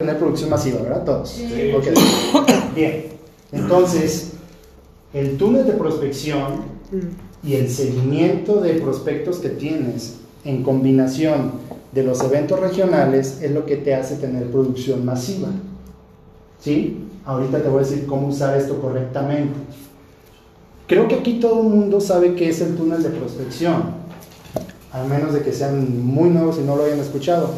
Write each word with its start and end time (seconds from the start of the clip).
tener 0.00 0.16
producción 0.16 0.48
masiva, 0.48 0.80
¿verdad? 0.80 1.04
Todos. 1.04 1.28
Sí. 1.28 1.72
Okay. 1.76 1.92
Bien. 2.74 3.04
Entonces, 3.52 4.32
el 5.12 5.36
túnel 5.36 5.66
de 5.66 5.74
prospección 5.74 6.54
mm. 6.90 7.46
y 7.46 7.56
el 7.56 7.68
seguimiento 7.68 8.62
de 8.62 8.74
prospectos 8.74 9.40
que 9.40 9.50
tienes 9.50 10.16
en 10.46 10.62
combinación 10.62 11.52
de 11.92 12.02
los 12.02 12.22
eventos 12.22 12.58
regionales 12.58 13.42
es 13.42 13.50
lo 13.50 13.66
que 13.66 13.76
te 13.76 13.94
hace 13.94 14.16
tener 14.16 14.50
producción 14.50 15.04
masiva. 15.04 15.48
¿Sí? 16.60 17.04
Ahorita 17.26 17.62
te 17.62 17.68
voy 17.68 17.84
a 17.84 17.86
decir 17.86 18.06
cómo 18.06 18.28
usar 18.28 18.56
esto 18.56 18.80
correctamente. 18.80 19.58
Creo 20.86 21.08
que 21.08 21.16
aquí 21.16 21.40
todo 21.40 21.60
el 21.60 21.68
mundo 21.68 22.00
sabe 22.00 22.34
qué 22.36 22.48
es 22.48 22.62
el 22.62 22.74
túnel 22.74 23.02
de 23.02 23.10
prospección, 23.10 23.82
al 24.92 25.08
menos 25.08 25.34
de 25.34 25.42
que 25.42 25.52
sean 25.52 26.02
muy 26.06 26.30
nuevos 26.30 26.56
y 26.58 26.62
no 26.62 26.74
lo 26.74 26.84
hayan 26.84 27.00
escuchado. 27.00 27.50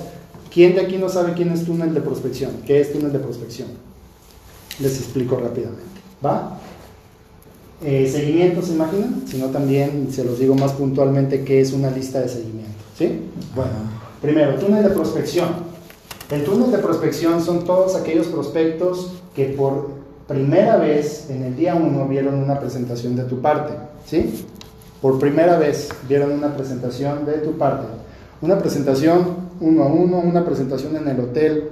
¿Quién 0.53 0.75
de 0.75 0.82
aquí 0.82 0.98
no 0.98 1.09
sabe 1.09 1.32
quién 1.32 1.50
es 1.50 1.64
túnel 1.64 1.95
de 1.95 2.00
prospección? 2.00 2.50
¿Qué 2.66 2.80
es 2.80 2.93
túnel 2.93 3.12
de 3.12 3.18
prospección? 3.18 3.68
Les 4.81 4.99
explico 4.99 5.36
rápidamente. 5.36 5.82
¿Va? 6.25 6.58
Eh, 7.82 8.08
seguimiento, 8.11 8.63
¿se 8.63 8.75
imaginan? 8.75 9.22
Si 9.27 9.39
no, 9.39 9.46
también 9.46 10.08
se 10.13 10.25
los 10.25 10.39
digo 10.39 10.54
más 10.54 10.72
puntualmente 10.72 11.43
qué 11.43 11.61
es 11.61 11.72
una 11.72 11.91
lista 11.91 12.21
de 12.21 12.29
seguimiento. 12.29 12.71
¿Sí? 12.96 13.22
Bueno, 13.54 13.72
primero, 14.21 14.57
túnel 14.57 14.85
de 14.85 14.91
prospección. 14.91 15.49
El 16.30 16.44
túnel 16.44 16.71
de 16.71 16.79
prospección 16.79 17.43
son 17.43 17.64
todos 17.64 17.96
aquellos 17.96 18.27
prospectos 18.27 19.13
que 19.35 19.46
por 19.46 19.91
primera 20.29 20.77
vez 20.77 21.29
en 21.30 21.44
el 21.44 21.57
día 21.57 21.75
1 21.75 22.08
vieron 22.08 22.35
una 22.35 22.61
presentación 22.61 23.16
de 23.16 23.25
tu 23.25 23.41
parte, 23.41 23.75
¿sí? 24.07 24.44
Por 25.00 25.19
primera 25.19 25.58
vez 25.58 25.89
vieron 26.08 26.32
una 26.32 26.57
presentación 26.57 27.27
de 27.27 27.35
tu 27.39 27.58
parte. 27.58 27.86
Una 28.43 28.59
presentación 28.59 29.43
uno 29.61 29.85
a 29.85 29.87
uno, 29.87 30.19
una 30.19 30.45
presentación 30.45 30.96
en 30.96 31.07
el 31.07 31.21
hotel, 31.21 31.71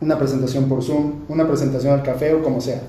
una 0.00 0.16
presentación 0.16 0.68
por 0.68 0.82
Zoom, 0.82 1.24
una 1.28 1.46
presentación 1.46 1.92
al 1.92 2.02
café 2.02 2.32
o 2.32 2.42
como 2.42 2.60
sea. 2.60 2.80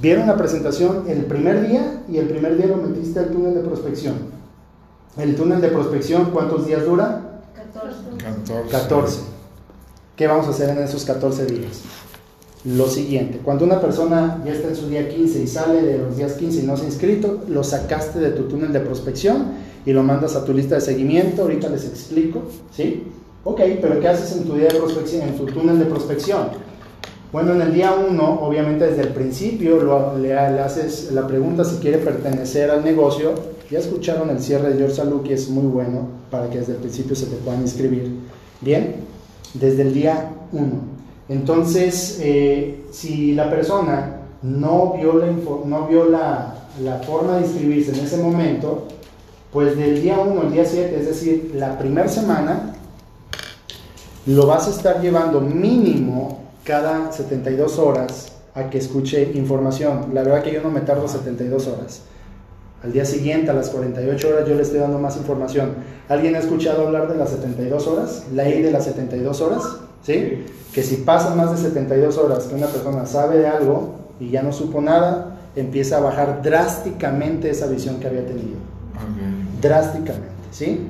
Vieron 0.00 0.26
la 0.26 0.36
presentación 0.36 1.04
el 1.06 1.24
primer 1.26 1.66
día 1.66 2.02
y 2.08 2.16
el 2.16 2.26
primer 2.26 2.56
día 2.56 2.66
lo 2.66 2.76
metiste 2.76 3.20
al 3.20 3.30
túnel 3.30 3.54
de 3.54 3.60
prospección. 3.60 4.16
El 5.16 5.36
túnel 5.36 5.60
de 5.60 5.68
prospección, 5.68 6.30
¿cuántos 6.32 6.66
días 6.66 6.84
dura? 6.84 7.42
14. 7.54 8.70
14. 8.70 9.20
¿Qué 10.16 10.26
vamos 10.26 10.46
a 10.46 10.50
hacer 10.50 10.70
en 10.70 10.78
esos 10.78 11.04
14 11.04 11.46
días? 11.46 11.82
Lo 12.64 12.86
siguiente, 12.86 13.40
cuando 13.42 13.64
una 13.64 13.80
persona 13.80 14.40
ya 14.46 14.52
está 14.52 14.68
en 14.68 14.76
su 14.76 14.88
día 14.88 15.08
15 15.08 15.42
y 15.42 15.46
sale 15.48 15.82
de 15.82 15.98
los 15.98 16.16
días 16.16 16.34
15 16.34 16.60
y 16.60 16.62
no 16.62 16.76
se 16.76 16.84
ha 16.84 16.86
inscrito, 16.86 17.40
lo 17.48 17.64
sacaste 17.64 18.20
de 18.20 18.30
tu 18.30 18.44
túnel 18.44 18.72
de 18.72 18.80
prospección 18.80 19.46
y 19.84 19.92
lo 19.92 20.04
mandas 20.04 20.36
a 20.36 20.44
tu 20.44 20.52
lista 20.54 20.76
de 20.76 20.80
seguimiento, 20.80 21.42
ahorita 21.42 21.68
les 21.68 21.84
explico, 21.86 22.42
¿sí? 22.70 23.02
Ok, 23.44 23.60
pero 23.80 23.98
¿qué 23.98 24.06
haces 24.06 24.36
en 24.36 24.44
tu 24.44 24.54
día 24.54 24.68
de 24.68 24.78
prospección, 24.78 25.22
en 25.22 25.36
tu 25.36 25.46
túnel 25.46 25.80
de 25.80 25.86
prospección? 25.86 26.50
Bueno, 27.32 27.54
en 27.54 27.62
el 27.62 27.74
día 27.74 27.92
1, 27.94 28.40
obviamente 28.40 28.86
desde 28.86 29.02
el 29.02 29.08
principio 29.08 29.82
lo, 29.82 30.16
le, 30.18 30.38
haces 30.38 31.10
la 31.12 31.26
pregunta 31.26 31.64
si 31.64 31.76
quiere 31.76 31.98
pertenecer 31.98 32.70
al 32.70 32.84
negocio. 32.84 33.32
Ya 33.70 33.78
escucharon 33.78 34.30
el 34.30 34.38
cierre 34.38 34.70
de 34.70 34.76
George 34.76 34.96
Salud, 34.96 35.22
que 35.22 35.34
es 35.34 35.48
muy 35.48 35.66
bueno 35.66 36.08
para 36.30 36.50
que 36.50 36.58
desde 36.58 36.72
el 36.74 36.78
principio 36.78 37.16
se 37.16 37.26
te 37.26 37.36
puedan 37.36 37.62
inscribir. 37.62 38.12
Bien, 38.60 38.96
desde 39.54 39.82
el 39.82 39.94
día 39.94 40.30
1. 40.52 41.01
Entonces, 41.28 42.18
eh, 42.20 42.84
si 42.90 43.34
la 43.34 43.48
persona 43.48 44.22
no 44.42 44.94
vio, 44.98 45.14
la, 46.08 46.54
forma 47.06 47.36
de 47.36 47.42
inscribirse 47.46 47.92
en 47.92 48.04
ese 48.04 48.16
momento, 48.16 48.88
pues 49.52 49.76
del 49.76 50.02
día 50.02 50.18
1 50.18 50.40
al 50.40 50.52
día 50.52 50.64
7, 50.64 50.96
es 50.98 51.06
decir, 51.06 51.52
la 51.54 51.78
primera 51.78 52.08
semana, 52.08 52.74
lo 54.26 54.46
vas 54.46 54.66
a 54.68 54.70
estar 54.70 55.00
llevando 55.00 55.40
mínimo 55.40 56.40
cada 56.64 57.12
72 57.12 57.78
horas 57.78 58.32
a 58.54 58.70
que 58.70 58.78
escuche 58.78 59.32
información. 59.34 60.10
La 60.12 60.22
verdad 60.22 60.42
que 60.42 60.52
yo 60.52 60.62
no 60.62 60.70
me 60.70 60.80
tardo 60.80 61.08
72 61.08 61.66
horas. 61.66 62.02
Al 62.82 62.92
día 62.92 63.04
siguiente, 63.04 63.50
a 63.50 63.54
las 63.54 63.70
48 63.70 64.28
horas, 64.28 64.48
yo 64.48 64.54
le 64.54 64.62
estoy 64.62 64.80
dando 64.80 64.98
más 64.98 65.16
información. 65.16 65.74
¿Alguien 66.08 66.34
ha 66.34 66.38
escuchado 66.38 66.86
hablar 66.86 67.08
de 67.08 67.16
las 67.16 67.30
72 67.30 67.86
horas? 67.86 68.24
¿La 68.34 68.44
ley 68.44 68.62
de 68.62 68.72
las 68.72 68.84
72 68.84 69.40
horas? 69.40 69.62
¿Sí? 70.02 70.44
Que 70.74 70.82
si 70.82 70.96
pasan 70.96 71.36
más 71.36 71.52
de 71.52 71.68
72 71.68 72.16
horas 72.18 72.44
que 72.44 72.54
una 72.54 72.66
persona 72.66 73.06
sabe 73.06 73.38
de 73.38 73.46
algo 73.46 73.94
y 74.18 74.30
ya 74.30 74.42
no 74.42 74.52
supo 74.52 74.80
nada, 74.80 75.38
empieza 75.54 75.98
a 75.98 76.00
bajar 76.00 76.42
drásticamente 76.42 77.50
esa 77.50 77.66
visión 77.66 78.00
que 78.00 78.06
había 78.06 78.26
tenido. 78.26 78.56
Drásticamente, 79.60 80.28
¿sí? 80.50 80.86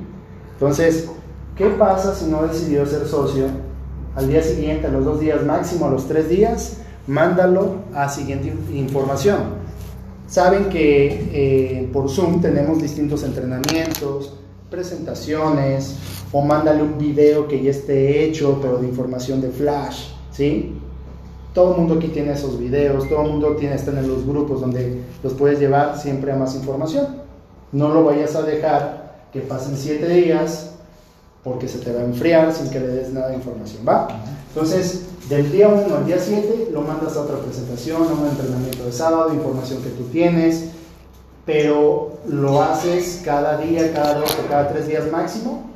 Entonces, 0.54 1.08
¿qué 1.56 1.68
pasa 1.70 2.14
si 2.14 2.26
no 2.26 2.46
decidió 2.46 2.86
ser 2.86 3.06
socio? 3.06 3.46
Al 4.14 4.28
día 4.28 4.42
siguiente, 4.42 4.86
a 4.86 4.90
los 4.90 5.04
dos 5.04 5.20
días 5.20 5.42
máximo, 5.44 5.86
a 5.86 5.90
los 5.90 6.06
tres 6.06 6.28
días, 6.28 6.78
mándalo 7.06 7.76
a 7.94 8.08
siguiente 8.08 8.52
información. 8.72 9.62
Saben 10.28 10.68
que 10.68 11.30
eh, 11.32 11.90
por 11.92 12.08
Zoom 12.08 12.40
tenemos 12.40 12.80
distintos 12.80 13.22
entrenamientos, 13.22 14.38
presentaciones, 14.72 15.94
o 16.32 16.42
mándale 16.42 16.82
un 16.82 16.98
video 16.98 17.46
que 17.46 17.62
ya 17.62 17.70
esté 17.70 18.24
hecho, 18.24 18.58
pero 18.60 18.78
de 18.78 18.88
información 18.88 19.40
de 19.40 19.50
flash, 19.50 20.08
¿sí? 20.32 20.74
Todo 21.54 21.74
el 21.74 21.80
mundo 21.80 21.94
aquí 21.94 22.08
tiene 22.08 22.32
esos 22.32 22.58
videos, 22.58 23.08
todo 23.08 23.22
el 23.22 23.30
mundo 23.30 23.54
tiene, 23.56 23.76
están 23.76 23.98
en 23.98 24.08
los 24.08 24.26
grupos 24.26 24.62
donde 24.62 25.02
los 25.22 25.34
puedes 25.34 25.60
llevar 25.60 25.98
siempre 25.98 26.32
a 26.32 26.36
más 26.36 26.56
información. 26.56 27.06
No 27.70 27.90
lo 27.90 28.04
vayas 28.04 28.34
a 28.34 28.42
dejar 28.42 29.28
que 29.32 29.40
pasen 29.40 29.76
siete 29.76 30.08
días 30.08 30.70
porque 31.44 31.68
se 31.68 31.78
te 31.78 31.92
va 31.92 32.00
a 32.00 32.04
enfriar 32.04 32.52
sin 32.54 32.70
que 32.70 32.80
le 32.80 32.88
des 32.88 33.12
nada 33.12 33.28
de 33.28 33.34
información, 33.34 33.82
¿va? 33.86 34.08
Entonces, 34.48 35.06
del 35.28 35.50
día 35.52 35.68
1 35.68 35.96
al 35.96 36.06
día 36.06 36.18
7 36.18 36.68
lo 36.72 36.82
mandas 36.82 37.16
a 37.16 37.22
otra 37.22 37.38
presentación, 37.38 38.02
a 38.02 38.12
un 38.12 38.28
entrenamiento 38.28 38.84
de 38.84 38.92
sábado, 38.92 39.34
información 39.34 39.82
que 39.82 39.90
tú 39.90 40.04
tienes, 40.04 40.70
pero 41.44 42.18
lo 42.28 42.62
haces 42.62 43.22
cada 43.24 43.58
día, 43.58 43.92
cada 43.92 44.14
dos 44.14 44.36
o 44.42 44.48
cada 44.48 44.68
tres 44.68 44.86
días 44.86 45.10
máximo, 45.10 45.70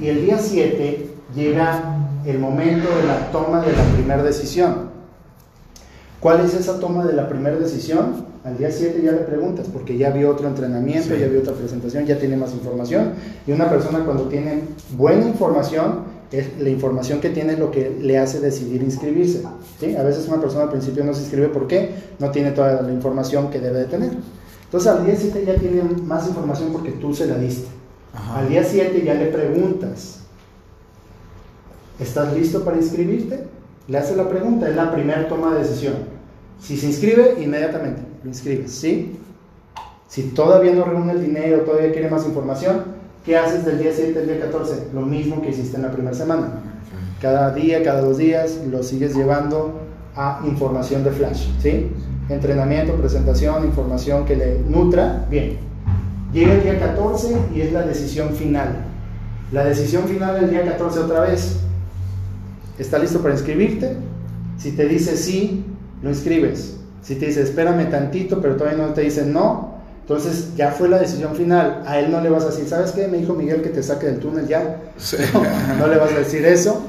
y 0.00 0.08
el 0.08 0.24
día 0.24 0.38
7 0.38 1.08
llega 1.34 1.96
el 2.24 2.38
momento 2.38 2.88
de 2.96 3.06
la 3.06 3.30
toma 3.30 3.60
de 3.60 3.72
la 3.72 3.84
primera 3.94 4.22
decisión. 4.22 4.94
¿Cuál 6.20 6.40
es 6.40 6.54
esa 6.54 6.80
toma 6.80 7.04
de 7.04 7.12
la 7.12 7.28
primera 7.28 7.56
decisión? 7.56 8.24
Al 8.44 8.56
día 8.56 8.70
7 8.70 9.00
ya 9.02 9.12
le 9.12 9.18
preguntas, 9.18 9.66
porque 9.72 9.96
ya 9.98 10.10
vio 10.10 10.30
otro 10.30 10.48
entrenamiento, 10.48 11.14
ya 11.14 11.26
vio 11.28 11.40
otra 11.40 11.52
presentación, 11.52 12.06
ya 12.06 12.18
tiene 12.18 12.36
más 12.36 12.52
información. 12.52 13.12
Y 13.46 13.52
una 13.52 13.68
persona 13.68 14.04
cuando 14.04 14.24
tiene 14.24 14.62
buena 14.96 15.26
información, 15.26 16.14
es 16.32 16.58
la 16.58 16.68
información 16.68 17.20
que 17.20 17.30
tiene 17.30 17.56
lo 17.56 17.70
que 17.70 17.96
le 18.00 18.18
hace 18.18 18.40
decidir 18.40 18.82
inscribirse. 18.82 19.42
¿sí? 19.78 19.94
A 19.96 20.02
veces 20.02 20.26
una 20.28 20.40
persona 20.40 20.64
al 20.64 20.70
principio 20.70 21.04
no 21.04 21.14
se 21.14 21.22
inscribe 21.22 21.48
porque 21.48 21.90
no 22.18 22.30
tiene 22.30 22.50
toda 22.50 22.82
la 22.82 22.92
información 22.92 23.50
que 23.50 23.60
debe 23.60 23.80
de 23.80 23.84
tener. 23.84 24.10
Entonces 24.74 24.92
al 24.92 25.06
día 25.06 25.14
7 25.16 25.44
ya 25.46 25.54
tiene 25.54 25.82
más 26.02 26.26
información 26.26 26.72
porque 26.72 26.90
tú 26.90 27.14
se 27.14 27.26
la 27.26 27.36
diste. 27.38 27.68
Al 28.34 28.48
día 28.48 28.64
7 28.64 29.04
ya 29.04 29.14
le 29.14 29.26
preguntas, 29.26 30.22
¿estás 32.00 32.34
listo 32.34 32.64
para 32.64 32.78
inscribirte? 32.78 33.44
Le 33.86 33.98
hace 33.98 34.16
la 34.16 34.28
pregunta, 34.28 34.68
es 34.68 34.74
la 34.74 34.92
primera 34.92 35.28
toma 35.28 35.54
de 35.54 35.60
decisión. 35.60 35.94
Si 36.60 36.76
se 36.76 36.86
inscribe, 36.86 37.36
inmediatamente 37.40 38.02
lo 38.24 38.28
inscribes, 38.28 38.72
¿sí? 38.72 39.16
Si 40.08 40.22
todavía 40.30 40.72
no 40.72 40.84
reúne 40.86 41.12
el 41.12 41.22
dinero, 41.22 41.60
todavía 41.60 41.92
quiere 41.92 42.10
más 42.10 42.26
información, 42.26 42.82
¿qué 43.24 43.36
haces 43.36 43.64
del 43.64 43.78
día 43.78 43.92
7 43.94 44.18
al 44.18 44.26
día 44.26 44.40
14? 44.40 44.88
Lo 44.92 45.02
mismo 45.02 45.40
que 45.40 45.50
hiciste 45.50 45.76
en 45.76 45.82
la 45.82 45.92
primera 45.92 46.16
semana. 46.16 46.48
Cada 47.22 47.54
día, 47.54 47.80
cada 47.84 48.00
dos 48.00 48.18
días, 48.18 48.58
lo 48.68 48.82
sigues 48.82 49.14
llevando 49.14 49.82
a 50.16 50.42
información 50.44 51.04
de 51.04 51.12
flash, 51.12 51.46
¿sí? 51.62 51.92
Entrenamiento, 52.28 52.94
presentación, 52.94 53.64
información 53.64 54.24
que 54.24 54.36
le 54.36 54.58
nutra, 54.60 55.26
bien. 55.30 55.58
Llega 56.32 56.54
el 56.54 56.62
día 56.62 56.80
14 56.80 57.36
y 57.54 57.60
es 57.60 57.72
la 57.72 57.82
decisión 57.82 58.34
final. 58.34 58.86
La 59.52 59.64
decisión 59.64 60.04
final 60.04 60.42
el 60.42 60.50
día 60.50 60.64
14 60.64 61.00
otra 61.00 61.20
vez. 61.20 61.60
¿Está 62.78 62.98
listo 62.98 63.20
para 63.20 63.34
inscribirte? 63.34 63.96
Si 64.58 64.72
te 64.72 64.86
dice 64.86 65.16
sí, 65.16 65.64
lo 66.02 66.10
inscribes. 66.10 66.76
Si 67.02 67.16
te 67.16 67.26
dice 67.26 67.42
espérame 67.42 67.90
tantito, 67.90 68.40
pero 68.40 68.56
todavía 68.56 68.84
no 68.84 68.94
te 68.94 69.02
dice 69.02 69.24
no, 69.26 69.74
entonces 70.04 70.54
ya 70.54 70.70
fue 70.70 70.88
la 70.88 70.98
decisión 70.98 71.34
final. 71.34 71.82
A 71.86 71.98
él 71.98 72.10
no 72.10 72.20
le 72.20 72.28
vas 72.28 72.44
a 72.44 72.48
decir, 72.48 72.68
¿sabes 72.68 72.92
qué? 72.92 73.08
Me 73.08 73.18
dijo 73.18 73.32
Miguel 73.32 73.62
que 73.62 73.70
te 73.70 73.82
saque 73.82 74.06
del 74.06 74.18
túnel 74.18 74.46
ya. 74.46 74.80
No, 75.78 75.86
le 75.86 75.96
vas 75.96 76.12
a 76.12 76.18
decir 76.18 76.44
eso. 76.44 76.82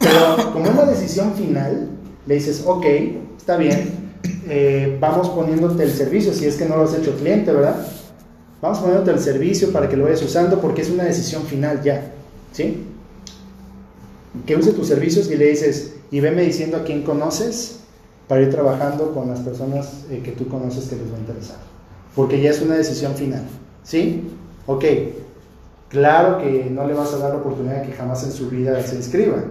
Pero 0.00 0.52
como 0.52 0.66
es 0.66 0.74
la 0.74 0.86
decisión 0.86 1.32
final, 1.34 1.88
le 2.26 2.34
dices, 2.34 2.64
ok, 2.66 2.84
está 3.36 3.56
bien, 3.56 4.05
eh, 4.48 4.96
vamos 5.00 5.28
poniéndote 5.30 5.82
el 5.82 5.90
servicio 5.90 6.32
si 6.32 6.46
es 6.46 6.56
que 6.56 6.66
no 6.66 6.76
lo 6.76 6.84
has 6.84 6.94
hecho 6.94 7.16
cliente, 7.16 7.52
¿verdad? 7.52 7.86
Vamos 8.62 8.78
poniéndote 8.78 9.10
el 9.10 9.18
servicio 9.18 9.72
para 9.72 9.88
que 9.88 9.96
lo 9.96 10.04
vayas 10.04 10.22
usando 10.22 10.60
porque 10.60 10.82
es 10.82 10.90
una 10.90 11.04
decisión 11.04 11.42
final 11.44 11.82
ya, 11.82 12.12
¿sí? 12.52 12.84
Que 14.46 14.56
use 14.56 14.72
tus 14.72 14.88
servicios 14.88 15.30
y 15.30 15.36
le 15.36 15.46
dices, 15.46 15.94
y 16.10 16.20
veme 16.20 16.42
diciendo 16.42 16.76
a 16.76 16.84
quién 16.84 17.02
conoces 17.02 17.80
para 18.28 18.42
ir 18.42 18.50
trabajando 18.50 19.12
con 19.12 19.28
las 19.28 19.40
personas 19.40 20.04
eh, 20.10 20.20
que 20.24 20.32
tú 20.32 20.48
conoces 20.48 20.84
que 20.86 20.96
les 20.96 21.10
va 21.12 21.16
a 21.16 21.20
interesar. 21.20 21.58
Porque 22.14 22.40
ya 22.40 22.50
es 22.50 22.60
una 22.62 22.76
decisión 22.76 23.14
final, 23.14 23.42
¿sí? 23.82 24.30
Ok, 24.66 24.84
claro 25.88 26.38
que 26.38 26.68
no 26.70 26.86
le 26.86 26.94
vas 26.94 27.12
a 27.14 27.18
dar 27.18 27.30
la 27.30 27.40
oportunidad 27.40 27.82
de 27.82 27.88
que 27.88 27.92
jamás 27.92 28.22
en 28.24 28.32
su 28.32 28.48
vida 28.48 28.80
se 28.82 28.96
inscriba, 28.96 29.44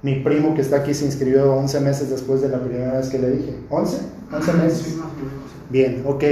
Mi 0.00 0.20
primo 0.20 0.54
que 0.54 0.60
está 0.60 0.76
aquí 0.76 0.94
se 0.94 1.04
inscribió 1.04 1.54
11 1.54 1.80
meses 1.80 2.08
después 2.08 2.40
de 2.40 2.48
la 2.48 2.60
primera 2.60 2.98
vez 2.98 3.08
que 3.08 3.18
le 3.18 3.30
dije. 3.30 3.56
¿11? 3.68 3.98
11 4.32 4.52
meses. 4.54 4.96
Bien, 5.70 6.02
ok. 6.06 6.24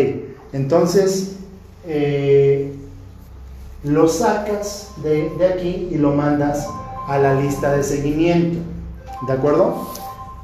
Entonces, 0.52 1.36
eh, 1.86 2.74
lo 3.84 4.08
sacas 4.08 4.90
de, 5.02 5.30
de 5.38 5.46
aquí 5.46 5.88
y 5.90 5.98
lo 5.98 6.12
mandas 6.12 6.66
a 7.06 7.18
la 7.18 7.34
lista 7.34 7.72
de 7.72 7.82
seguimiento. 7.82 8.58
¿De 9.26 9.32
acuerdo? 9.32 9.88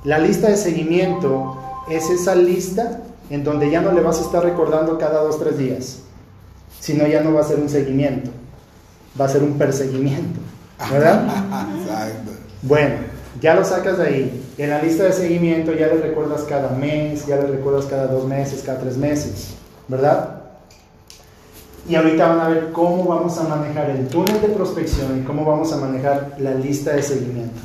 La 0.04 0.19
lista 0.19 0.49
de 0.49 0.56
seguimiento 0.56 1.56
es 1.88 2.10
esa 2.10 2.34
lista 2.34 3.02
en 3.31 3.44
donde 3.44 3.70
ya 3.70 3.81
no 3.81 3.93
le 3.93 4.00
vas 4.00 4.19
a 4.19 4.22
estar 4.22 4.43
recordando 4.43 4.98
cada 4.98 5.22
dos, 5.22 5.38
tres 5.38 5.58
días, 5.58 6.00
sino 6.81 7.06
ya 7.06 7.22
no 7.22 7.32
va 7.32 7.40
a 7.40 7.44
ser 7.44 7.58
un 7.60 7.69
seguimiento, 7.69 8.31
va 9.19 9.26
a 9.26 9.28
ser 9.28 9.43
un 9.43 9.55
perseguimiento, 9.55 10.40
¿verdad? 10.90 11.26
Bueno, 12.64 12.94
ya 13.40 13.55
lo 13.55 13.64
sacas 13.64 13.98
de 13.98 14.06
ahí. 14.06 14.42
En 14.58 14.69
la 14.69 14.82
lista 14.82 15.04
de 15.04 15.12
seguimiento 15.12 15.72
ya 15.72 15.87
le 15.87 15.94
recuerdas 15.94 16.43
cada 16.43 16.70
mes, 16.70 17.26
ya 17.26 17.37
le 17.37 17.46
recuerdas 17.46 17.87
cada 17.87 18.06
dos 18.06 18.26
meses, 18.26 18.62
cada 18.64 18.81
tres 18.81 18.99
meses, 18.99 19.54
¿verdad? 19.88 20.43
Y 21.88 21.94
ahorita 21.94 22.28
van 22.28 22.40
a 22.40 22.49
ver 22.49 22.70
cómo 22.72 23.04
vamos 23.04 23.38
a 23.38 23.44
manejar 23.44 23.90
el 23.90 24.06
túnel 24.08 24.40
de 24.40 24.49
prospección 24.49 25.20
y 25.20 25.25
cómo 25.25 25.44
vamos 25.44 25.72
a 25.72 25.78
manejar 25.78 26.37
la 26.38 26.54
lista 26.54 26.94
de 26.94 27.02
seguimiento. 27.02 27.58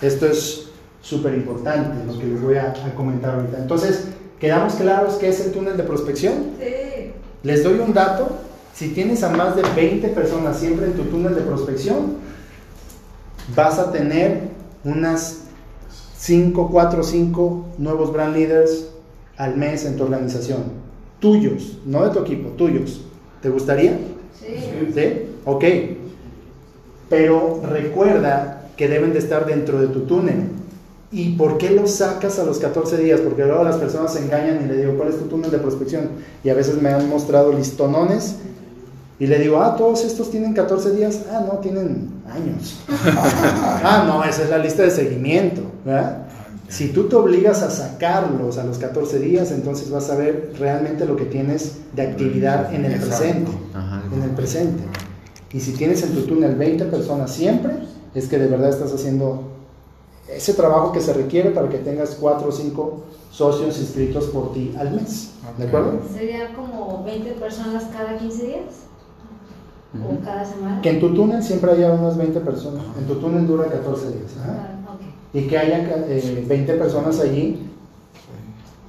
Esto 0.00 0.26
es 0.26 0.68
súper 1.02 1.34
importante 1.34 2.04
lo 2.06 2.18
que 2.18 2.26
les 2.26 2.40
voy 2.40 2.56
a, 2.56 2.70
a, 2.70 2.94
comentar 2.94 3.34
ahorita. 3.34 3.58
Entonces, 3.58 4.08
¿quedamos 4.38 4.74
claros 4.74 5.16
qué 5.16 5.28
es 5.28 5.40
el 5.40 5.52
túnel 5.52 5.76
de 5.76 5.82
prospección? 5.82 6.34
Sí. 6.58 7.12
Les 7.42 7.64
doy 7.64 7.80
un 7.80 7.92
dato. 7.92 8.28
Si 8.74 8.90
tienes 8.90 9.24
a 9.24 9.30
más 9.30 9.56
de 9.56 9.62
20 9.74 10.08
personas 10.08 10.56
siempre 10.56 10.86
en 10.86 10.92
tu 10.92 11.02
túnel 11.04 11.34
de 11.34 11.40
prospección, 11.42 12.16
vas 13.54 13.78
a 13.78 13.90
tener 13.90 14.42
unas 14.84 15.47
5, 16.18 16.68
4, 16.70 17.02
5 17.04 17.64
nuevos 17.78 18.12
brand 18.12 18.34
leaders 18.34 18.88
al 19.36 19.56
mes 19.56 19.84
en 19.84 19.96
tu 19.96 20.02
organización. 20.02 20.64
Tuyos, 21.20 21.78
no 21.86 22.04
de 22.04 22.10
tu 22.10 22.18
equipo, 22.20 22.50
tuyos. 22.50 23.02
¿Te 23.40 23.48
gustaría? 23.50 23.98
Sí. 24.38 24.92
¿Sí? 24.92 25.12
Ok. 25.44 25.64
Pero 27.08 27.60
recuerda 27.64 28.68
que 28.76 28.88
deben 28.88 29.12
de 29.12 29.20
estar 29.20 29.46
dentro 29.46 29.80
de 29.80 29.88
tu 29.88 30.00
túnel. 30.00 30.48
¿Y 31.10 31.36
por 31.36 31.56
qué 31.56 31.70
los 31.70 31.92
sacas 31.92 32.38
a 32.38 32.44
los 32.44 32.58
14 32.58 32.98
días? 32.98 33.20
Porque 33.20 33.44
luego 33.44 33.62
las 33.62 33.76
personas 33.76 34.12
se 34.12 34.18
engañan 34.18 34.62
y 34.62 34.68
le 34.68 34.76
digo, 34.76 34.94
¿cuál 34.96 35.08
es 35.08 35.18
tu 35.18 35.24
túnel 35.24 35.50
de 35.50 35.58
prospección? 35.58 36.10
Y 36.44 36.50
a 36.50 36.54
veces 36.54 36.82
me 36.82 36.90
han 36.90 37.08
mostrado 37.08 37.52
listonones 37.52 38.36
y 39.20 39.26
le 39.26 39.38
digo, 39.38 39.60
ah, 39.60 39.76
todos 39.76 40.04
estos 40.04 40.30
tienen 40.30 40.52
14 40.52 40.94
días. 40.94 41.24
Ah, 41.30 41.44
no, 41.46 41.58
tienen 41.58 42.10
años. 42.30 42.80
ah, 43.14 44.04
no, 44.06 44.24
esa 44.24 44.42
es 44.42 44.50
la 44.50 44.58
lista 44.58 44.82
de 44.82 44.90
seguimiento. 44.90 45.62
¿verdad? 45.84 46.26
Si 46.68 46.88
tú 46.88 47.08
te 47.08 47.16
obligas 47.16 47.62
a 47.62 47.70
sacarlos 47.70 48.58
a 48.58 48.64
los 48.64 48.78
14 48.78 49.18
días, 49.20 49.50
entonces 49.52 49.90
vas 49.90 50.10
a 50.10 50.16
ver 50.16 50.52
realmente 50.58 51.06
lo 51.06 51.16
que 51.16 51.24
tienes 51.24 51.78
de 51.94 52.02
actividad 52.02 52.74
en 52.74 52.84
el 52.84 52.92
Exacto. 52.92 53.16
presente. 53.16 53.50
Ajá. 53.74 54.02
En 54.14 54.22
el 54.22 54.30
presente. 54.30 54.82
Y 55.52 55.60
si 55.60 55.72
tienes 55.72 56.02
en 56.02 56.14
tu 56.14 56.22
túnel 56.22 56.56
20 56.56 56.84
personas 56.86 57.32
siempre, 57.32 57.72
es 58.14 58.28
que 58.28 58.38
de 58.38 58.48
verdad 58.48 58.68
estás 58.68 58.92
haciendo 58.92 59.44
ese 60.28 60.52
trabajo 60.52 60.92
que 60.92 61.00
se 61.00 61.14
requiere 61.14 61.50
para 61.50 61.70
que 61.70 61.78
tengas 61.78 62.16
4 62.20 62.48
o 62.48 62.52
5 62.52 63.04
socios 63.30 63.78
inscritos 63.78 64.26
por 64.26 64.52
ti 64.52 64.74
al 64.78 64.92
mes. 64.92 65.30
¿De 65.56 65.66
acuerdo? 65.66 66.00
Sería 66.12 66.54
como 66.54 67.02
20 67.04 67.32
personas 67.32 67.84
cada 67.92 68.18
15 68.18 68.46
días 68.46 68.87
o 69.94 69.98
Ujú. 70.12 70.20
cada 70.24 70.44
semana. 70.44 70.80
Que 70.82 70.90
en 70.90 71.00
tu 71.00 71.14
túnel 71.14 71.42
siempre 71.42 71.72
haya 71.72 71.92
unas 71.92 72.16
20 72.16 72.40
personas. 72.40 72.82
En 72.98 73.06
tu 73.06 73.14
túnel 73.16 73.46
dura 73.46 73.66
14 73.66 74.06
días. 74.08 74.32
Ah, 74.44 74.92
ok. 74.94 75.00
Y 75.34 75.46
que 75.48 75.58
haya 75.58 75.78
eh, 76.08 76.44
20 76.46 76.74
personas 76.74 77.18
allí 77.20 77.64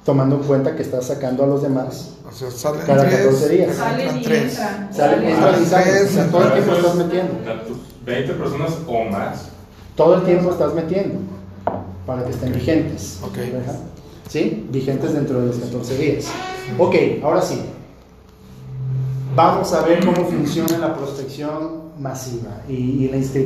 tomando 0.05 0.37
en 0.37 0.43
cuenta 0.43 0.75
que 0.75 0.81
estás 0.81 1.05
sacando 1.05 1.43
a 1.43 1.47
los 1.47 1.61
demás. 1.61 2.15
O 2.27 2.31
sea, 2.31 2.49
salen 2.51 2.81
Cada 2.85 3.03
tres, 3.07 3.15
14 3.25 3.49
días. 3.49 3.75
Salen 3.75 4.17
y 4.17 4.21
tres. 4.23 4.41
entran. 4.59 4.93
Salen, 4.93 5.15
Salen. 5.19 5.29
entran 5.29 5.61
y 5.61 5.65
salen. 5.65 6.05
O 6.05 6.09
sea, 6.09 6.27
todo 6.31 6.43
el 6.45 6.53
tiempo 6.53 6.73
estás 6.73 6.95
metiendo. 6.95 7.33
o 7.39 7.43
sea, 7.43 7.63
tus 7.63 7.77
20 8.05 8.33
personas 8.33 8.77
o 8.87 9.03
más. 9.05 9.49
Todo 9.95 10.15
el 10.15 10.23
tiempo 10.23 10.49
estás 10.51 10.73
metiendo 10.73 11.15
para 12.05 12.23
que 12.23 12.31
estén 12.31 12.53
vigentes. 12.53 13.19
Ok. 13.23 13.37
Ajá. 13.63 13.77
¿Sí? 14.27 14.67
Vigentes 14.71 15.13
dentro 15.13 15.39
de 15.41 15.47
los 15.47 15.57
14 15.57 15.97
días. 15.97 16.25
Ok, 16.77 16.95
ahora 17.23 17.41
sí. 17.41 17.61
Vamos 19.41 19.71
a 19.71 19.83
ver 19.83 20.05
cómo 20.05 20.25
funciona 20.25 20.77
la 20.77 20.93
prospección 20.93 21.93
masiva 21.97 22.61
y, 22.67 23.07
la 23.07 23.15
inscripción. 23.15 23.29